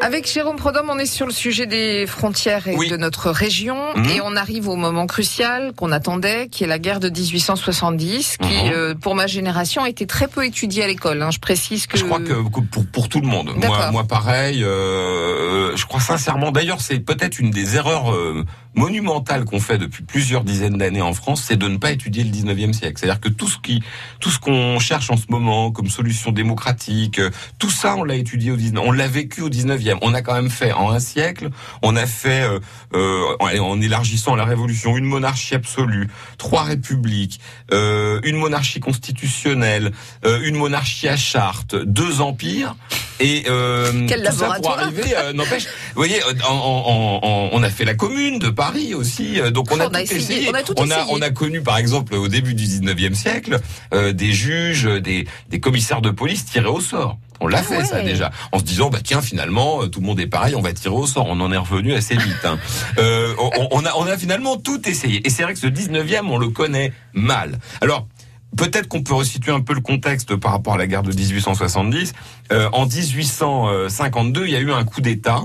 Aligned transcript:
Avec 0.00 0.32
Jérôme 0.32 0.56
Prodhomme, 0.56 0.90
on 0.90 0.98
est 0.98 1.06
sur 1.06 1.26
le 1.26 1.32
sujet 1.32 1.66
des 1.66 2.06
frontières 2.06 2.68
et 2.68 2.76
Oui. 2.76 2.88
de 2.88 2.96
notre 2.96 3.30
région, 3.30 3.76
Mhm. 3.96 4.04
et 4.10 4.20
on 4.22 4.36
arrive 4.36 4.68
au 4.68 4.76
moment 4.76 5.06
crucial 5.06 5.72
qu'on 5.76 5.90
attendait, 5.90 6.48
qui 6.48 6.62
est 6.64 6.68
la 6.68 6.78
guerre 6.78 7.00
de 7.00 7.10
1870, 7.10 8.36
qui, 8.40 8.46
Mhm. 8.48 8.72
euh, 8.72 8.94
pour 8.94 9.16
ma 9.16 9.26
génération, 9.26 9.82
a 9.82 9.88
été 9.88 10.06
très 10.06 10.28
peu 10.28 10.44
étudiée 10.46 10.84
à 10.84 10.86
l'école. 10.86 11.20
hein. 11.20 11.30
Je 11.32 11.40
précise 11.40 11.86
que. 11.88 11.98
Je 11.98 12.04
crois 12.04 12.20
que 12.20 12.32
pour, 12.32 12.86
pour 12.86 13.08
tout 13.08 13.20
le 13.20 13.26
monde. 13.26 13.52
Moi, 13.90 14.04
pareil. 14.04 14.62
euh, 14.62 15.76
je 15.76 15.84
crois 15.84 16.00
sincèrement. 16.00 16.52
D'ailleurs, 16.52 16.80
c'est 16.80 17.00
peut-être 17.00 17.38
une 17.40 17.50
des 17.50 17.76
erreurs 17.76 18.12
euh, 18.12 18.44
monumentales 18.74 19.44
qu'on 19.44 19.58
fait 19.60 19.78
depuis 19.78 20.04
plusieurs 20.04 20.44
dizaines 20.44 20.78
d'années 20.78 21.02
en 21.02 21.12
France, 21.12 21.42
c'est 21.46 21.56
de 21.56 21.66
ne 21.66 21.76
pas 21.78 21.90
étudier 21.90 22.22
le 22.22 22.30
19e 22.30 22.72
siècle. 22.72 22.94
C'est-à-dire 22.98 23.20
que 23.20 23.28
tout 23.28 23.48
ce 23.48 23.58
qui, 23.58 23.82
tout 24.20 24.30
ce 24.30 24.38
qu'on 24.38 24.78
cherche 24.78 25.10
en 25.10 25.16
ce 25.16 25.24
moment 25.28 25.72
comme 25.72 25.88
solution 25.88 26.30
démocratique, 26.30 27.20
tout 27.58 27.70
ça, 27.70 27.96
on 27.96 28.04
l'a 28.04 28.14
étudié 28.14 28.52
au 28.52 28.56
19, 28.56 28.84
on 28.86 28.92
l'a 28.92 29.08
vécu 29.08 29.42
au 29.42 29.48
19e. 29.48 29.87
On 30.02 30.14
a 30.14 30.22
quand 30.22 30.34
même 30.34 30.50
fait 30.50 30.72
en 30.72 30.90
un 30.90 31.00
siècle, 31.00 31.50
on 31.82 31.96
a 31.96 32.06
fait 32.06 32.42
euh, 32.42 32.58
euh, 32.94 33.60
en, 33.60 33.80
élargissant 33.80 34.34
la 34.34 34.44
Révolution 34.44 34.96
une 34.96 35.04
monarchie 35.04 35.54
absolue, 35.54 36.08
trois 36.36 36.64
républiques, 36.64 37.40
euh, 37.72 38.20
une 38.24 38.36
monarchie 38.36 38.80
constitutionnelle, 38.80 39.92
une 40.24 40.56
monarchie 40.56 41.08
à 41.08 41.16
charte, 41.16 41.74
deux 41.74 42.20
empires. 42.20 42.76
Et 43.20 43.44
euh, 43.48 44.06
Quel 44.08 44.22
tout 44.24 44.36
ça 44.36 44.56
pour 44.62 44.78
arriver, 44.78 45.02
euh, 45.16 45.32
n'empêche, 45.32 45.64
vous 45.64 45.70
voyez, 45.96 46.20
euh, 46.22 46.32
en- 46.48 46.52
en- 46.54 47.26
en- 47.26 47.48
on 47.52 47.62
a 47.62 47.70
fait 47.70 47.84
la 47.84 47.94
commune 47.94 48.38
de 48.38 48.48
Paris 48.48 48.94
aussi, 48.94 49.40
euh, 49.40 49.50
donc 49.50 49.72
on 49.72 49.80
a 49.80 49.86
On 49.86 49.88
a 49.88 49.98
tout 49.98 50.04
essayé, 50.04 50.20
essayé. 50.20 50.48
on 50.50 50.54
a 50.54 50.62
tout 50.62 50.74
on 50.76 50.84
essayé. 50.86 51.00
a, 51.00 51.06
on 51.10 51.20
a 51.20 51.30
connu, 51.30 51.60
par 51.60 51.78
exemple, 51.78 52.14
au 52.14 52.28
début 52.28 52.54
du 52.54 52.64
19e 52.64 53.14
siècle, 53.14 53.58
euh, 53.92 54.12
des 54.12 54.32
juges, 54.32 54.84
des, 54.84 55.26
des 55.48 55.60
commissaires 55.60 56.00
de 56.00 56.10
police 56.10 56.44
tirés 56.44 56.68
au 56.68 56.80
sort. 56.80 57.18
On 57.40 57.46
l'a 57.46 57.58
Ah 57.58 57.62
fait 57.62 57.84
ça 57.84 58.02
déjà, 58.02 58.30
en 58.50 58.58
se 58.58 58.64
disant 58.64 58.90
bah 58.90 58.98
tiens 59.02 59.22
finalement 59.22 59.86
tout 59.86 60.00
le 60.00 60.06
monde 60.06 60.18
est 60.18 60.26
pareil, 60.26 60.56
on 60.56 60.60
va 60.60 60.72
tirer 60.72 60.94
au 60.96 61.06
sort. 61.06 61.26
On 61.28 61.38
en 61.40 61.52
est 61.52 61.56
revenu 61.56 61.94
assez 61.94 62.16
vite. 62.16 62.44
hein. 62.44 62.58
Euh, 62.98 63.32
on, 63.38 63.68
on 63.70 63.84
a 63.86 63.92
on 63.96 64.06
a 64.08 64.18
finalement 64.18 64.56
tout 64.56 64.88
essayé. 64.88 65.24
Et 65.24 65.30
c'est 65.30 65.44
vrai 65.44 65.54
que 65.54 65.60
ce 65.60 65.68
19e 65.68 66.26
on 66.28 66.36
le 66.38 66.48
connaît 66.48 66.92
mal. 67.12 67.60
Alors 67.80 68.08
Peut-être 68.56 68.88
qu'on 68.88 69.02
peut 69.02 69.14
resituer 69.14 69.52
un 69.52 69.60
peu 69.60 69.74
le 69.74 69.80
contexte 69.80 70.34
par 70.36 70.52
rapport 70.52 70.74
à 70.74 70.78
la 70.78 70.86
guerre 70.86 71.02
de 71.02 71.12
1870. 71.12 72.12
Euh, 72.52 72.68
en 72.72 72.86
1852, 72.86 74.46
il 74.46 74.52
y 74.52 74.56
a 74.56 74.60
eu 74.60 74.72
un 74.72 74.84
coup 74.84 75.00
d'État. 75.00 75.42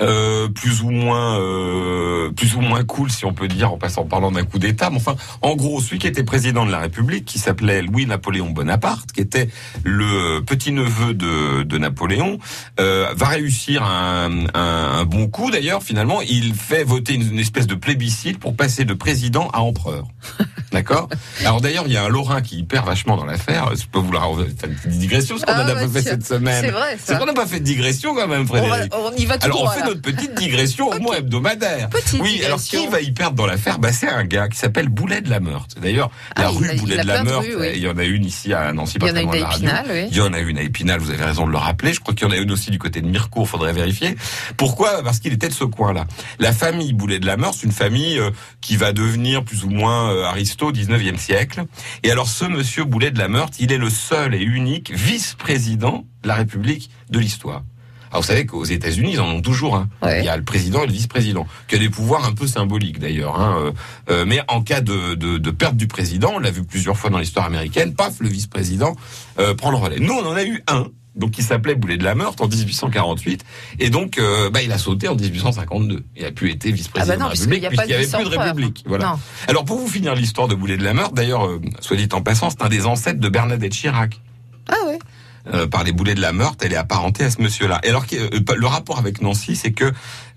euh, 0.00 0.48
plus 0.48 0.82
ou 0.82 0.90
moins 0.90 1.38
euh, 1.40 2.30
plus 2.32 2.54
ou 2.54 2.60
moins 2.60 2.84
cool 2.84 3.10
si 3.10 3.24
on 3.24 3.32
peut 3.32 3.48
dire 3.48 3.72
en 3.72 3.76
passant 3.78 4.02
en 4.02 4.06
parlant 4.06 4.32
d'un 4.32 4.44
coup 4.44 4.58
d'État 4.58 4.90
mais 4.90 4.96
enfin 4.96 5.16
en 5.42 5.56
gros 5.56 5.80
celui 5.80 5.98
qui 5.98 6.06
était 6.06 6.24
président 6.24 6.64
de 6.64 6.70
la 6.70 6.78
République 6.78 7.24
qui 7.24 7.38
s'appelait 7.38 7.82
Louis 7.82 8.06
Napoléon 8.06 8.50
Bonaparte 8.50 9.12
qui 9.12 9.20
était 9.20 9.48
le 9.84 10.40
petit 10.40 10.72
neveu 10.72 11.14
de, 11.14 11.62
de 11.62 11.78
Napoléon 11.78 12.38
euh, 12.78 13.12
va 13.14 13.26
réussir 13.26 13.82
un, 13.82 14.46
un, 14.54 15.04
bon 15.04 15.28
coup 15.28 15.50
d'ailleurs 15.50 15.82
finalement 15.82 16.20
il 16.22 16.54
fait 16.54 16.84
voter 16.84 17.14
une, 17.14 17.32
une 17.32 17.38
espèce 17.38 17.66
de 17.66 17.74
plébiscite 17.74 18.38
pour 18.38 18.56
passer 18.56 18.84
de 18.84 18.94
président 18.94 19.48
à 19.52 19.60
empereur 19.60 20.06
D'accord. 20.72 21.08
Alors 21.44 21.60
d'ailleurs, 21.60 21.84
il 21.86 21.92
y 21.92 21.96
a 21.96 22.04
un 22.04 22.08
Lorrain 22.08 22.40
qui 22.42 22.58
y 22.58 22.62
perd 22.62 22.86
vachement 22.86 23.16
dans 23.16 23.24
l'affaire. 23.24 23.70
Je 23.74 23.86
peux 23.90 23.98
vous 23.98 24.12
la 24.12 24.20
faire 24.20 24.68
une 24.70 24.76
petite 24.76 24.98
digression, 24.98 25.36
parce 25.36 25.44
qu'on 25.46 25.60
Ah 25.60 25.64
bah 25.64 25.74
pas 25.80 25.88
fait 25.88 26.02
cette 26.02 26.26
semaine. 26.26 26.64
C'est 26.64 26.70
vrai, 26.70 26.96
C'est 27.02 27.12
ça. 27.14 27.18
qu'on 27.18 27.26
n'a 27.26 27.32
pas 27.32 27.46
fait 27.46 27.58
de 27.60 27.64
digression 27.64 28.14
quand 28.14 28.28
même, 28.28 28.46
On, 28.48 28.52
va- 28.54 28.58
Frédéric. 28.60 28.92
on 28.94 29.12
y 29.16 29.24
va 29.26 29.38
tout 29.38 29.46
Alors 29.46 29.56
on 29.60 29.64
droit, 29.64 29.72
fait 29.74 29.80
là. 29.80 29.86
notre 29.86 30.02
petite 30.02 30.34
digression 30.34 30.88
au 30.90 30.98
moins 31.00 31.16
hebdomadaire. 31.16 31.88
Petite 31.90 32.20
oui, 32.22 32.40
alors 32.44 32.58
digression. 32.58 32.80
qui 32.82 32.86
va 32.88 33.00
y 33.00 33.10
perdre 33.12 33.36
dans 33.36 33.46
l'affaire? 33.46 33.78
Bah, 33.78 33.92
C'est 33.92 34.08
un 34.08 34.24
gars 34.24 34.48
qui 34.48 34.58
s'appelle 34.58 34.88
Boulet 34.88 35.20
de 35.20 35.30
la 35.30 35.40
Meurthe. 35.40 35.76
D'ailleurs, 35.80 36.10
la 36.36 36.46
Ah, 36.46 36.50
il 36.52 36.58
rue 36.58 36.70
a- 36.70 36.74
Boulet 36.74 36.98
de 36.98 37.06
la 37.06 37.24
Meurthe, 37.24 37.46
oui. 37.58 37.66
il 37.74 37.82
y 37.82 37.88
en 37.88 37.98
a 37.98 38.04
une 38.04 38.24
ici 38.24 38.52
à 38.52 38.72
Nancy, 38.72 38.94
Il 39.00 39.02
y 39.02 39.06
pas 39.06 39.12
en 39.12 39.16
a 39.16 39.22
une 39.22 39.28
à 39.30 39.32
la. 39.48 39.56
Épinal, 39.56 39.86
oui. 39.90 40.08
Il 40.10 40.16
y 40.16 40.20
en 40.20 40.32
a 40.32 40.38
une 40.38 40.58
à 40.58 40.62
Épinal, 40.62 41.00
vous 41.00 41.10
avez 41.10 41.24
raison 41.24 41.46
de 41.46 41.52
le 41.52 41.58
rappeler. 41.58 41.92
Je 41.92 42.00
crois 42.00 42.14
qu'il 42.14 42.26
y 42.28 42.30
en 42.30 42.32
a 42.32 42.36
une 42.36 42.50
aussi 42.52 42.70
du 42.70 42.78
côté 42.78 43.00
de 43.00 43.06
Mirecourt, 43.08 43.48
faudrait 43.48 43.72
vérifier. 43.72 44.14
Pourquoi? 44.56 45.02
Parce 45.02 45.18
qu'il 45.18 45.32
était 45.32 45.48
de 45.48 45.54
ce 45.54 45.64
coin-là. 45.64 46.06
La 46.38 46.52
famille 46.52 46.92
Boulet 46.92 47.18
de 47.18 47.26
la 47.26 47.36
Meurthe, 47.36 47.56
c'est 47.60 47.66
une 47.66 47.72
famille 47.72 48.18
euh, 48.18 48.30
qui 48.60 48.76
va 48.76 48.92
devenir 48.92 49.44
plus 49.44 49.64
ou 49.64 49.70
moins 49.70 50.10
euh, 50.12 50.24
au 50.66 50.72
19e 50.72 51.18
siècle. 51.18 51.64
Et 52.02 52.10
alors 52.10 52.28
ce 52.28 52.44
monsieur 52.44 52.84
Boulet 52.84 53.10
de 53.10 53.18
la 53.18 53.28
Meurthe, 53.28 53.60
il 53.60 53.72
est 53.72 53.78
le 53.78 53.90
seul 53.90 54.34
et 54.34 54.42
unique 54.42 54.92
vice-président 54.92 56.04
de 56.22 56.28
la 56.28 56.34
République 56.34 56.90
de 57.10 57.18
l'histoire. 57.18 57.62
Alors 58.10 58.22
vous 58.22 58.26
savez 58.26 58.44
qu'aux 58.44 58.64
États-Unis, 58.64 59.12
ils 59.12 59.20
en 59.20 59.28
ont 59.28 59.40
toujours 59.40 59.76
un. 59.76 59.88
Ouais. 60.02 60.20
Il 60.20 60.24
y 60.24 60.28
a 60.28 60.36
le 60.36 60.42
président 60.42 60.82
et 60.82 60.86
le 60.86 60.92
vice-président, 60.92 61.46
qui 61.68 61.76
a 61.76 61.78
des 61.78 61.88
pouvoirs 61.88 62.24
un 62.24 62.32
peu 62.32 62.46
symboliques 62.48 62.98
d'ailleurs. 62.98 63.40
Hein. 63.40 63.56
euh, 63.58 63.72
euh, 64.10 64.24
mais 64.26 64.40
en 64.48 64.62
cas 64.62 64.80
de, 64.80 65.14
de, 65.14 65.38
de 65.38 65.50
perte 65.52 65.76
du 65.76 65.86
président, 65.86 66.32
on 66.34 66.40
l'a 66.40 66.50
vu 66.50 66.64
plusieurs 66.64 66.96
fois 66.96 67.10
dans 67.10 67.18
l'histoire 67.18 67.46
américaine, 67.46 67.94
paf, 67.94 68.18
le 68.18 68.28
vice-président 68.28 68.96
euh, 69.38 69.54
prend 69.54 69.70
le 69.70 69.76
relais. 69.76 70.00
Nous, 70.00 70.12
on 70.12 70.26
en 70.26 70.34
a 70.34 70.42
eu 70.42 70.62
un, 70.66 70.86
donc 71.14 71.32
qui 71.32 71.42
s'appelait 71.42 71.74
Boulet 71.74 71.96
de 71.96 72.04
la 72.04 72.14
Meurthe 72.14 72.40
en 72.40 72.48
1848, 72.48 73.44
et 73.78 73.90
donc 73.90 74.18
euh, 74.18 74.50
bah, 74.50 74.62
il 74.62 74.72
a 74.72 74.78
sauté 74.78 75.08
en 75.08 75.14
1852. 75.14 76.04
Il 76.16 76.24
a 76.24 76.30
pu 76.30 76.50
être 76.50 76.66
vice-président 76.66 77.12
Ah 77.12 77.16
bah 77.16 77.16
de 77.16 77.20
la 77.20 77.28
République 77.28 77.68
puisqu'il 77.68 77.88
n'y 77.88 77.94
avait 77.94 78.06
plus 78.06 78.30
de. 78.30 78.38
République. 78.38 78.84
Voilà. 78.86 79.04
Non. 79.06 79.18
Alors 79.48 79.64
pour 79.64 79.78
vous 79.78 79.88
finir 79.88 80.14
l'histoire 80.14 80.48
de 80.48 80.54
Boulet 80.54 80.76
de 80.76 80.84
la 80.84 80.94
Meurthe, 80.94 81.14
d'ailleurs, 81.14 81.46
euh, 81.46 81.60
soit 81.80 81.96
dit 81.96 82.08
en 82.12 82.22
passant, 82.22 82.50
c'est 82.50 82.62
un 82.62 82.68
des 82.68 82.86
ancêtres 82.86 83.20
de 83.20 83.28
Bernadette 83.28 83.72
Chirac 83.72 84.20
Ah 84.68 84.74
ouais. 84.86 84.98
Euh, 85.52 85.66
par 85.66 85.84
les 85.84 85.92
boulets 85.92 86.14
de 86.14 86.20
la 86.20 86.32
Meurthe, 86.32 86.62
elle 86.64 86.72
est 86.72 86.76
apparentée 86.76 87.24
à 87.24 87.30
ce 87.30 87.40
monsieur-là. 87.40 87.80
Et 87.84 87.88
alors 87.88 88.06
que, 88.06 88.16
euh, 88.16 88.54
le 88.56 88.66
rapport 88.66 88.98
avec 88.98 89.20
Nancy, 89.22 89.56
c'est 89.56 89.72
que 89.72 89.92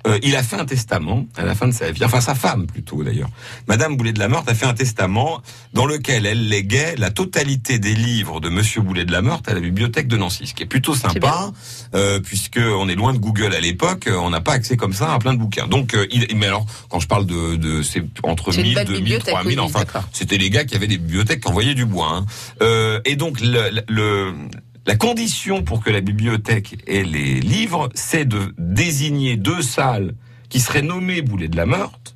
euh, 0.05 0.19
il 0.21 0.35
a 0.35 0.43
fait 0.43 0.57
un 0.57 0.65
testament 0.65 1.25
à 1.37 1.45
la 1.45 1.55
fin 1.55 1.65
de 1.65 1.71
sa 1.73 1.89
vie, 1.89 2.03
enfin 2.03 2.19
sa 2.19 2.35
femme 2.35 2.67
plutôt 2.67 3.03
d'ailleurs. 3.05 3.29
Madame 3.69 3.95
Boulet 3.95 4.11
de 4.11 4.19
la 4.19 4.27
Meurthe 4.27 4.49
a 4.49 4.53
fait 4.53 4.65
un 4.65 4.73
testament 4.73 5.41
dans 5.71 5.85
lequel 5.85 6.25
elle 6.25 6.49
léguait 6.49 6.95
la 6.97 7.09
totalité 7.09 7.79
des 7.79 7.93
livres 7.95 8.41
de 8.41 8.49
Monsieur 8.49 8.81
Boulet 8.81 9.05
de 9.05 9.13
la 9.13 9.21
Meurthe 9.21 9.47
à 9.47 9.53
la 9.53 9.61
bibliothèque 9.61 10.09
de 10.09 10.17
Nancy, 10.17 10.47
ce 10.47 10.53
qui 10.53 10.63
est 10.63 10.65
plutôt 10.65 10.93
sympa, 10.93 11.51
euh, 11.95 12.19
puisque 12.19 12.59
on 12.59 12.89
est 12.89 12.95
loin 12.95 13.13
de 13.13 13.17
Google 13.17 13.53
à 13.53 13.61
l'époque, 13.61 14.07
euh, 14.07 14.17
on 14.17 14.29
n'a 14.29 14.41
pas 14.41 14.53
accès 14.53 14.75
comme 14.75 14.91
ça 14.93 15.13
à 15.13 15.19
plein 15.19 15.33
de 15.33 15.39
bouquins. 15.39 15.67
Donc, 15.67 15.93
euh, 15.93 16.05
il, 16.11 16.27
mais 16.35 16.47
alors 16.47 16.65
quand 16.89 16.99
je 16.99 17.07
parle 17.07 17.25
de, 17.25 17.55
de 17.55 17.81
c'est 17.81 18.03
entre 18.23 18.51
C'est 18.51 18.59
une 18.59 18.67
1000, 18.67 18.75
belle 18.75 18.87
2000, 18.87 18.99
bibliothèque, 19.03 19.33
3000, 19.35 19.59
oui, 19.59 19.65
enfin 19.65 19.85
c'était 20.11 20.37
les 20.37 20.49
gars 20.49 20.65
qui 20.65 20.75
avaient 20.75 20.87
des 20.87 20.97
bibliothèques 20.97 21.39
qui 21.41 21.47
envoyaient 21.47 21.75
du 21.75 21.85
bois. 21.85 22.09
hein. 22.13 22.25
Euh, 22.61 22.99
et 23.05 23.15
donc 23.15 23.39
le, 23.39 23.69
le- 23.87 24.33
la 24.85 24.95
condition 24.95 25.63
pour 25.63 25.83
que 25.83 25.89
la 25.89 26.01
bibliothèque 26.01 26.77
ait 26.87 27.03
les 27.03 27.39
livres, 27.39 27.89
c'est 27.95 28.25
de 28.25 28.53
désigner 28.57 29.37
deux 29.37 29.61
salles 29.61 30.13
qui 30.49 30.59
seraient 30.59 30.81
nommées 30.81 31.21
Boulet 31.21 31.47
de 31.47 31.55
la 31.55 31.65
Meurthe, 31.65 32.15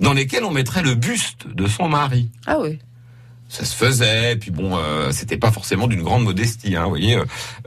dans 0.00 0.12
lesquelles 0.12 0.44
on 0.44 0.50
mettrait 0.50 0.82
le 0.82 0.94
buste 0.94 1.46
de 1.48 1.66
son 1.66 1.88
mari. 1.88 2.30
Ah 2.46 2.56
oui. 2.60 2.78
Ça 3.48 3.64
se 3.64 3.74
faisait, 3.74 4.36
puis 4.36 4.52
bon, 4.52 4.76
euh, 4.76 5.10
c'était 5.10 5.36
pas 5.36 5.50
forcément 5.50 5.88
d'une 5.88 6.02
grande 6.02 6.22
modestie, 6.22 6.76
hein, 6.76 6.84
vous 6.84 6.90
voyez. 6.90 7.18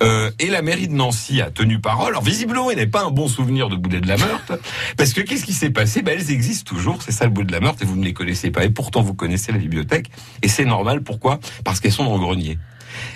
euh. 0.01 0.31
Et 0.39 0.47
la 0.47 0.61
mairie 0.61 0.87
de 0.87 0.93
Nancy 0.93 1.41
a 1.41 1.51
tenu 1.51 1.79
parole. 1.79 2.11
Alors 2.13 2.23
visiblement, 2.23 2.71
il 2.71 2.77
n'est 2.77 2.87
pas 2.87 3.03
un 3.03 3.11
bon 3.11 3.27
souvenir 3.27 3.67
de 3.67 3.75
Boulet 3.75 3.99
de 3.99 4.07
la 4.07 4.15
Meurthe, 4.17 4.53
parce 4.97 5.11
que 5.13 5.19
qu'est-ce 5.21 5.43
qui 5.43 5.51
s'est 5.51 5.71
passé? 5.71 6.01
Ben 6.01 6.17
elles 6.17 6.31
existent 6.31 6.73
toujours, 6.73 7.01
c'est 7.01 7.11
ça 7.11 7.25
le 7.25 7.31
Boulet 7.31 7.47
de 7.47 7.51
la 7.51 7.59
Meurthe, 7.59 7.81
et 7.81 7.85
vous 7.85 7.97
ne 7.97 8.03
les 8.05 8.13
connaissez 8.13 8.49
pas. 8.49 8.63
Et 8.63 8.69
pourtant, 8.69 9.01
vous 9.01 9.13
connaissez 9.13 9.51
la 9.51 9.57
bibliothèque, 9.57 10.09
et 10.41 10.47
c'est 10.47 10.65
normal. 10.65 11.01
Pourquoi? 11.01 11.39
Parce 11.65 11.79
qu'elles 11.81 11.91
sont 11.91 12.05
dans 12.05 12.15
le 12.15 12.21
grenier. 12.21 12.57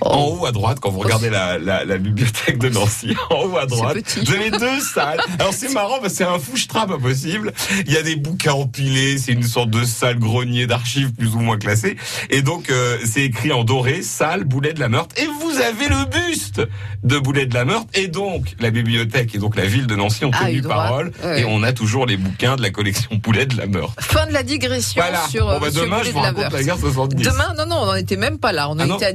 En 0.01 0.23
haut 0.39 0.45
à 0.45 0.51
droite, 0.51 0.79
quand 0.79 0.89
vous 0.91 0.99
regardez 0.99 1.29
la, 1.29 1.57
la, 1.57 1.83
la 1.85 1.97
bibliothèque 1.97 2.57
de 2.59 2.69
Nancy, 2.69 3.15
en 3.29 3.43
haut 3.45 3.57
à 3.57 3.65
droite, 3.65 3.97
vous 4.25 4.33
avez 4.33 4.51
deux 4.51 4.79
salles. 4.79 5.19
Alors 5.39 5.53
c'est 5.53 5.71
marrant 5.73 5.99
parce 5.99 6.13
que 6.13 6.17
c'est 6.17 6.23
un 6.23 6.39
fouche-tra 6.39 6.85
pas 6.87 6.97
possible. 6.97 7.53
Il 7.87 7.93
y 7.93 7.97
a 7.97 8.03
des 8.03 8.15
bouquins 8.15 8.53
empilés, 8.53 9.17
c'est 9.17 9.31
une 9.33 9.43
sorte 9.43 9.69
de 9.69 9.83
salle 9.83 10.19
grenier 10.19 10.67
d'archives 10.67 11.13
plus 11.13 11.35
ou 11.35 11.39
moins 11.39 11.57
classée. 11.57 11.97
Et 12.29 12.41
donc 12.41 12.69
euh, 12.69 12.97
c'est 13.05 13.21
écrit 13.23 13.51
en 13.51 13.63
doré, 13.63 14.01
salle 14.01 14.43
Boulet 14.43 14.73
de 14.73 14.79
la 14.79 14.89
Meurthe. 14.89 15.17
Et 15.19 15.25
vous 15.41 15.59
avez 15.59 15.87
le 15.87 16.05
buste 16.09 16.61
de 17.03 17.17
Boulet 17.19 17.45
de 17.45 17.53
la 17.53 17.65
Meurthe. 17.65 17.87
Et 17.95 18.07
donc 18.07 18.55
la 18.59 18.69
bibliothèque 18.69 19.33
et 19.35 19.37
donc 19.39 19.55
la 19.55 19.65
ville 19.65 19.87
de 19.87 19.95
Nancy 19.95 20.25
ont 20.25 20.31
Ah, 20.33 20.45
tenu 20.45 20.61
parole. 20.61 21.11
Ouais. 21.23 21.41
Et 21.41 21.45
on 21.45 21.63
a 21.63 21.73
toujours 21.73 22.05
les 22.05 22.17
bouquins 22.17 22.55
de 22.55 22.61
la 22.61 22.69
collection 22.69 23.09
Boulet 23.15 23.45
de 23.45 23.57
la 23.57 23.65
Meurthe. 23.67 23.99
Fin 24.01 24.27
de 24.27 24.33
la 24.33 24.43
digression 24.43 25.01
Voilà. 25.01 25.27
sur 25.29 25.47
euh, 25.49 25.55
bon 25.55 25.59
bah 25.61 25.67
Monsieur 25.67 25.81
demain 25.81 25.97
Boulet 25.97 26.03
je 26.03 26.09
de 26.09 26.13
vous 26.13 26.19
la 26.21 26.25
raconte 26.27 26.43
la 26.43 26.49
Meurthe. 26.49 26.65
guerre 26.65 26.77
70. 26.77 27.23
Demain, 27.23 27.53
non, 27.57 27.65
non, 27.65 27.75
on 27.81 27.85
n'en 27.87 27.95
était 27.95 28.15
même 28.17 28.37
pas 28.39 28.51
là. 28.51 28.69
On 28.69 28.77
Ah 28.79 28.85
était 28.85 29.05
à 29.05 29.13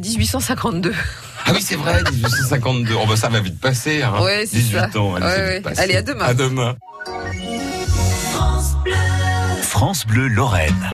1852. 0.72 0.94
Ah 1.44 1.50
oui, 1.54 1.60
c'est 1.62 1.76
vrai, 1.76 2.02
1852. 2.10 2.94
Oh 2.94 3.06
bah 3.06 3.16
ça 3.16 3.28
va 3.28 3.40
vite 3.40 3.60
passer. 3.60 4.02
Hein. 4.02 4.22
Ouais, 4.22 4.44
c'est 4.46 4.56
18 4.58 4.78
ça. 4.92 4.98
ans, 5.00 5.14
allez, 5.16 5.26
Ouais, 5.26 5.62
ouais. 5.64 5.78
Allez, 5.78 5.96
à 5.96 6.02
demain. 6.02 6.24
À 6.24 6.34
demain. 6.34 6.76
France 9.62 10.06
Bleu 10.06 10.28
Lorraine. 10.28 10.90